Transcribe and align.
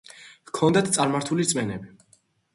ჰქონდათ 0.51 0.89
წარმართული 0.95 1.47
რწმენები. 1.49 1.95